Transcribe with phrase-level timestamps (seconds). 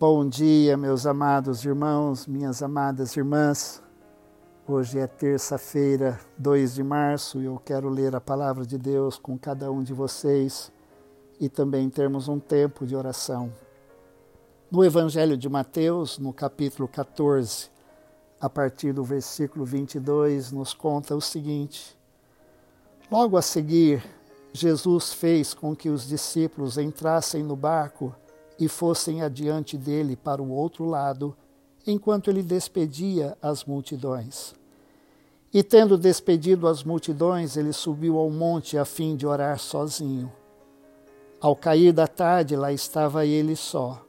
[0.00, 3.82] Bom dia, meus amados irmãos, minhas amadas irmãs.
[4.66, 9.36] Hoje é terça-feira, 2 de março, e eu quero ler a palavra de Deus com
[9.38, 10.72] cada um de vocês
[11.38, 13.52] e também termos um tempo de oração.
[14.70, 17.68] No Evangelho de Mateus, no capítulo 14,
[18.40, 21.94] a partir do versículo 22, nos conta o seguinte:
[23.12, 24.02] Logo a seguir,
[24.50, 28.16] Jesus fez com que os discípulos entrassem no barco
[28.60, 31.34] e fossem adiante dele para o outro lado,
[31.86, 34.54] enquanto ele despedia as multidões.
[35.52, 40.30] E tendo despedido as multidões, ele subiu ao monte a fim de orar sozinho.
[41.40, 44.04] Ao cair da tarde, lá estava ele só.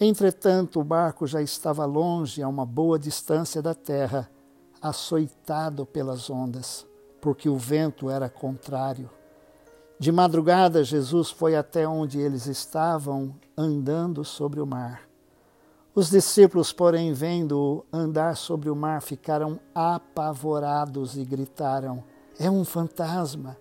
[0.00, 4.28] Entretanto, o barco já estava longe, a uma boa distância da terra,
[4.82, 6.84] açoitado pelas ondas,
[7.20, 9.08] porque o vento era contrário.
[9.98, 15.08] De madrugada, Jesus foi até onde eles estavam, andando sobre o mar.
[15.94, 22.04] Os discípulos, porém, vendo-o andar sobre o mar, ficaram apavorados e gritaram:
[22.38, 23.56] É um fantasma!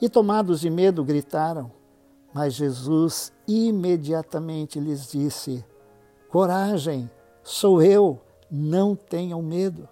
[0.00, 1.72] E tomados de medo, gritaram.
[2.32, 5.64] Mas Jesus imediatamente lhes disse:
[6.28, 7.10] Coragem,
[7.42, 9.88] sou eu, não tenham medo.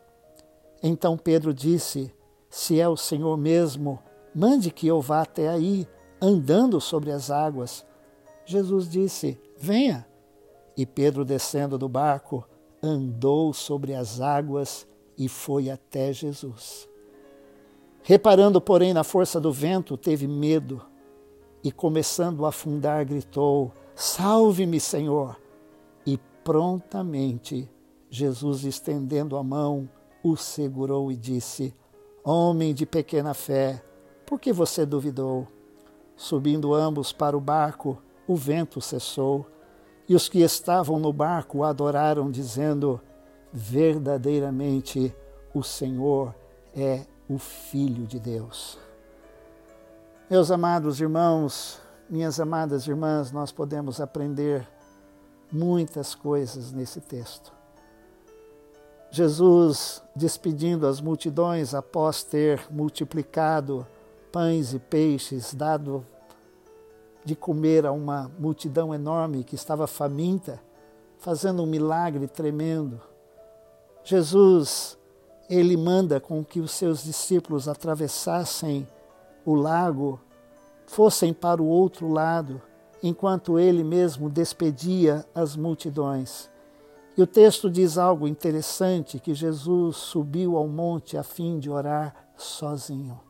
[0.81, 2.15] Então Pedro disse:
[2.49, 3.99] Se é o Senhor mesmo,
[4.35, 5.87] Mande que eu vá até aí,
[6.21, 7.87] andando sobre as águas.
[8.45, 10.07] Jesus disse: Venha.
[10.77, 12.45] E Pedro, descendo do barco,
[12.83, 16.89] andou sobre as águas e foi até Jesus.
[18.03, 20.83] Reparando, porém, na força do vento, teve medo
[21.63, 25.41] e, começando a afundar, gritou: Salve-me, Senhor!
[26.05, 27.71] E prontamente
[28.11, 29.89] Jesus, estendendo a mão,
[30.23, 31.75] o segurou e disse:
[32.23, 33.83] Homem de pequena fé,
[34.35, 35.47] por que você duvidou?
[36.17, 39.47] Subindo ambos para o barco, o vento cessou,
[40.09, 43.01] e os que estavam no barco adoraram, dizendo:
[43.53, 45.15] Verdadeiramente
[45.55, 46.35] o Senhor
[46.75, 48.77] é o Filho de Deus.
[50.29, 51.81] Meus amados irmãos,
[52.11, 54.69] minhas amadas irmãs, nós podemos aprender
[55.53, 57.53] muitas coisas nesse texto.
[59.13, 63.87] Jesus, despedindo as multidões após ter multiplicado
[64.35, 66.05] pães e peixes, dado
[67.25, 70.61] de comer a uma multidão enorme que estava faminta,
[71.19, 73.01] fazendo um milagre tremendo.
[74.03, 74.99] Jesus,
[75.49, 78.89] ele manda com que os seus discípulos atravessassem
[79.47, 80.21] o lago,
[80.85, 82.61] fossem para o outro lado,
[83.01, 86.51] enquanto ele mesmo despedia as multidões.
[87.17, 92.33] E o texto diz algo interessante: que Jesus subiu ao monte a fim de orar
[92.37, 93.21] sozinho.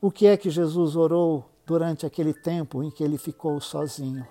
[0.00, 4.26] O que é que Jesus orou durante aquele tempo em que ele ficou sozinho?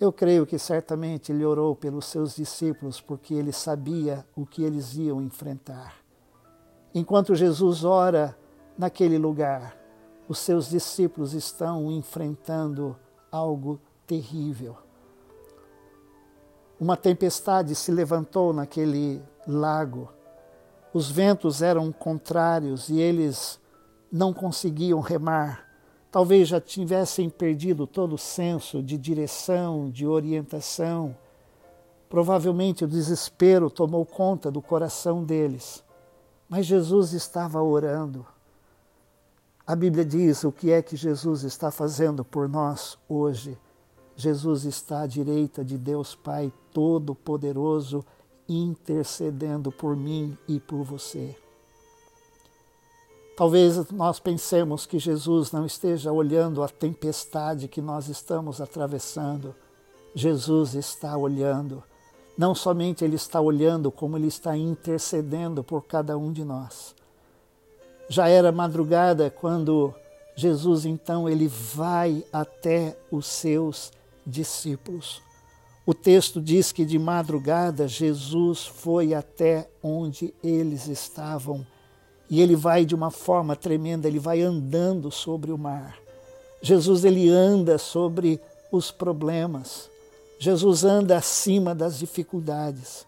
[0.00, 4.94] Eu creio que certamente ele orou pelos seus discípulos porque ele sabia o que eles
[4.94, 5.96] iam enfrentar.
[6.94, 8.36] Enquanto Jesus ora
[8.76, 9.76] naquele lugar,
[10.28, 12.96] os seus discípulos estão enfrentando
[13.30, 14.76] algo terrível.
[16.80, 20.10] Uma tempestade se levantou naquele lago.
[20.94, 23.60] Os ventos eram contrários e eles
[24.10, 25.66] não conseguiam remar,
[26.10, 31.16] talvez já tivessem perdido todo o senso de direção, de orientação.
[32.08, 35.84] Provavelmente o desespero tomou conta do coração deles.
[36.48, 38.24] Mas Jesus estava orando.
[39.66, 43.58] A Bíblia diz o que é que Jesus está fazendo por nós hoje.
[44.16, 48.02] Jesus está à direita de Deus Pai Todo-Poderoso,
[48.48, 51.36] intercedendo por mim e por você.
[53.38, 59.54] Talvez nós pensemos que Jesus não esteja olhando a tempestade que nós estamos atravessando.
[60.12, 61.80] Jesus está olhando.
[62.36, 66.96] Não somente Ele está olhando, como Ele está intercedendo por cada um de nós.
[68.08, 69.94] Já era madrugada quando
[70.34, 73.92] Jesus então ele vai até os seus
[74.26, 75.22] discípulos.
[75.86, 81.64] O texto diz que de madrugada Jesus foi até onde eles estavam
[82.30, 85.98] e ele vai de uma forma tremenda, ele vai andando sobre o mar.
[86.60, 88.40] Jesus ele anda sobre
[88.70, 89.90] os problemas.
[90.38, 93.06] Jesus anda acima das dificuldades.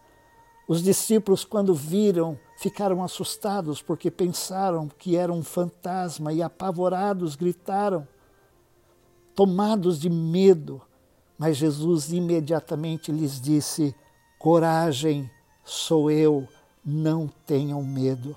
[0.67, 8.07] Os discípulos, quando viram, ficaram assustados porque pensaram que era um fantasma e apavorados gritaram,
[9.35, 10.81] tomados de medo.
[11.37, 13.95] Mas Jesus imediatamente lhes disse:
[14.39, 15.29] Coragem,
[15.65, 16.47] sou eu,
[16.85, 18.37] não tenham medo.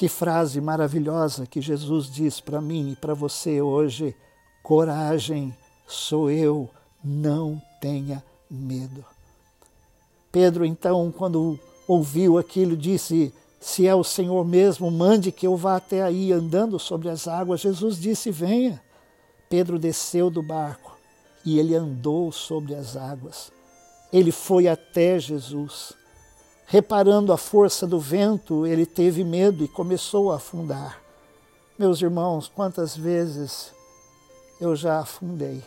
[0.00, 4.16] Que frase maravilhosa que Jesus diz para mim e para você hoje:
[4.62, 5.54] coragem,
[5.86, 6.70] sou eu,
[7.04, 9.04] não tenha medo.
[10.32, 13.30] Pedro, então, quando ouviu aquilo, disse:
[13.60, 17.60] Se é o Senhor mesmo, mande que eu vá até aí andando sobre as águas.
[17.60, 18.80] Jesus disse: Venha.
[19.50, 20.96] Pedro desceu do barco
[21.44, 23.52] e ele andou sobre as águas.
[24.10, 25.92] Ele foi até Jesus.
[26.72, 31.02] Reparando a força do vento, ele teve medo e começou a afundar.
[31.76, 33.72] Meus irmãos, quantas vezes
[34.60, 35.64] eu já afundei.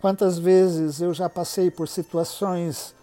[0.00, 2.94] Quantas vezes eu já passei por situações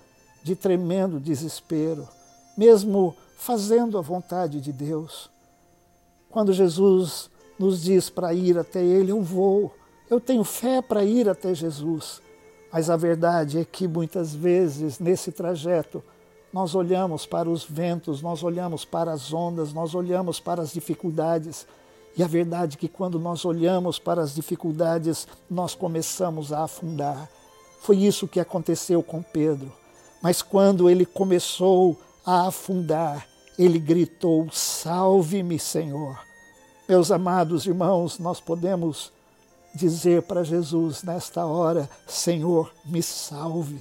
[0.42, 2.10] de tremendo desespero,
[2.58, 5.30] mesmo fazendo a vontade de Deus.
[6.32, 7.30] Quando Jesus
[7.60, 9.72] nos diz para ir até Ele, eu vou,
[10.10, 12.24] eu tenho fé para ir até Jesus.
[12.74, 16.04] Mas a verdade é que muitas vezes nesse trajeto
[16.52, 21.66] nós olhamos para os ventos, nós olhamos para as ondas, nós olhamos para as dificuldades
[22.20, 27.30] e a verdade é que quando nós olhamos para as dificuldades, nós começamos a afundar.
[27.82, 29.72] Foi isso que aconteceu com Pedro.
[30.22, 33.26] Mas quando ele começou a afundar,
[33.58, 36.20] ele gritou: Salve-me, Senhor.
[36.90, 39.14] Meus amados irmãos, nós podemos
[39.74, 43.80] dizer para Jesus nesta hora: Senhor, me salve,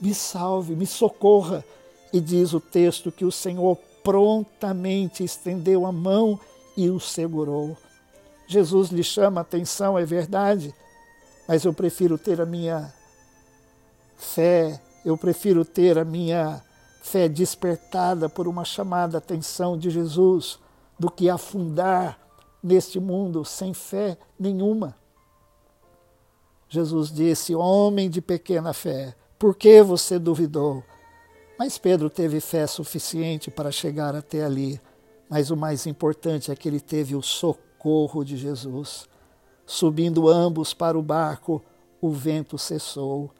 [0.00, 1.64] me salve, me socorra.
[2.12, 6.38] E diz o texto que o Senhor prontamente estendeu a mão
[6.76, 7.76] e o segurou.
[8.46, 10.74] Jesus lhe chama a atenção, é verdade,
[11.46, 12.92] mas eu prefiro ter a minha
[14.16, 16.62] fé, eu prefiro ter a minha
[17.02, 20.58] fé despertada por uma chamada atenção de Jesus
[20.98, 22.18] do que afundar
[22.62, 24.96] neste mundo sem fé nenhuma.
[26.68, 30.84] Jesus disse: Homem de pequena fé, por que você duvidou?
[31.60, 34.80] Mas Pedro teve fé suficiente para chegar até ali.
[35.28, 39.06] Mas o mais importante é que ele teve o socorro de Jesus.
[39.66, 41.62] Subindo ambos para o barco,
[42.00, 43.30] o vento cessou.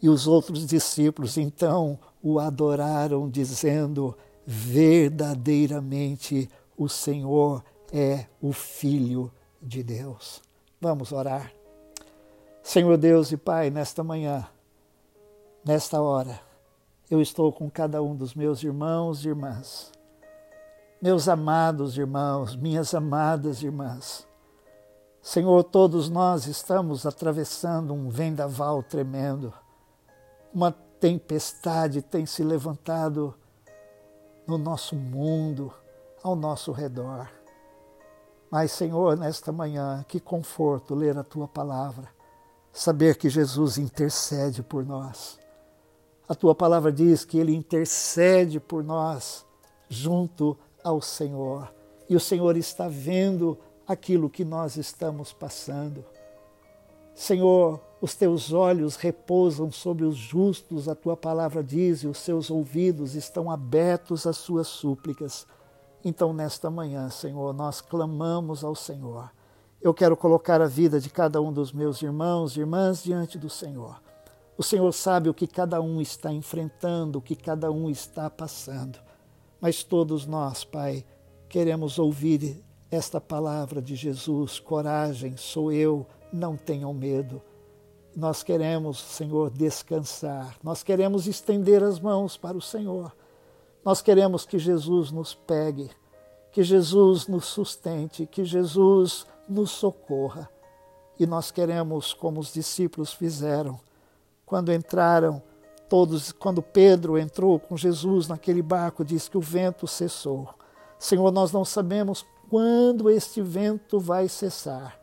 [0.00, 4.16] E os outros discípulos então o adoraram, dizendo:
[4.46, 7.62] Verdadeiramente o Senhor
[7.92, 9.30] é o Filho
[9.60, 10.40] de Deus.
[10.80, 11.52] Vamos orar.
[12.62, 14.48] Senhor Deus e Pai, nesta manhã,
[15.62, 16.45] nesta hora,
[17.10, 19.92] eu estou com cada um dos meus irmãos e irmãs
[21.00, 24.26] meus amados irmãos, minhas amadas irmãs,
[25.20, 29.52] Senhor, todos nós estamos atravessando um vendaval tremendo.
[30.54, 33.34] Uma tempestade tem se levantado
[34.46, 35.72] no nosso mundo,
[36.22, 37.28] ao nosso redor.
[38.50, 42.08] Mas, Senhor, nesta manhã, que conforto ler a tua palavra,
[42.72, 45.38] saber que Jesus intercede por nós.
[46.28, 49.46] A tua palavra diz que ele intercede por nós
[49.88, 51.72] junto ao Senhor.
[52.08, 53.56] E o Senhor está vendo
[53.86, 56.04] aquilo que nós estamos passando.
[57.14, 62.50] Senhor, os teus olhos repousam sobre os justos, a tua palavra diz, e os seus
[62.50, 65.46] ouvidos estão abertos às suas súplicas.
[66.04, 69.30] Então, nesta manhã, Senhor, nós clamamos ao Senhor.
[69.80, 73.48] Eu quero colocar a vida de cada um dos meus irmãos e irmãs diante do
[73.48, 74.05] Senhor.
[74.58, 78.98] O Senhor sabe o que cada um está enfrentando, o que cada um está passando.
[79.60, 81.04] Mas todos nós, Pai,
[81.48, 87.42] queremos ouvir esta palavra de Jesus: coragem, sou eu, não tenham medo.
[88.14, 93.14] Nós queremos, Senhor, descansar, nós queremos estender as mãos para o Senhor,
[93.84, 95.90] nós queremos que Jesus nos pegue,
[96.50, 100.48] que Jesus nos sustente, que Jesus nos socorra.
[101.20, 103.78] E nós queremos, como os discípulos fizeram,
[104.46, 105.42] quando entraram
[105.88, 110.48] Todos, quando Pedro entrou com Jesus naquele barco, diz que o vento cessou.
[110.98, 114.98] Senhor, nós não sabemos quando este vento vai cessar,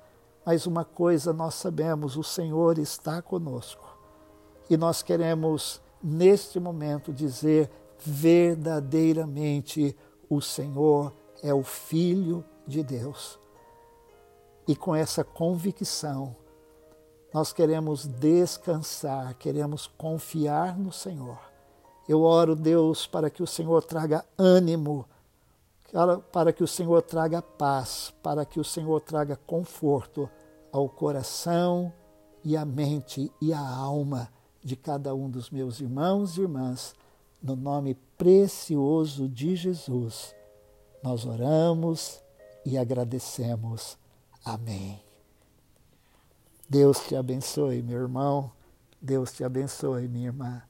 [0.46, 3.98] mas uma coisa nós sabemos: o Senhor está conosco.
[4.70, 9.96] E nós queremos, neste momento, dizer verdadeiramente:
[10.30, 13.40] o Senhor é o Filho de Deus.
[14.68, 16.36] E com essa convicção,
[17.34, 21.40] nós queremos descansar, queremos confiar no Senhor.
[22.08, 25.06] Eu oro, Deus, para que o Senhor traga ânimo,
[26.32, 30.30] para que o Senhor traga paz, para que o Senhor traga conforto
[30.72, 31.92] ao coração
[32.44, 34.30] e à mente e à alma
[34.64, 36.94] de cada um dos meus irmãos e irmãs,
[37.42, 40.36] no nome precioso de Jesus.
[41.02, 42.22] Nós oramos
[42.66, 43.98] e agradecemos.
[44.44, 45.03] Amém.
[46.70, 48.52] Deus te abençoe, meu irmão.
[49.02, 50.64] Deus te abençoe, minha irmã.